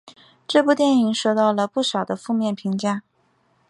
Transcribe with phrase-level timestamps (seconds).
[0.47, 3.03] 这部电影收到了不少的负面评价。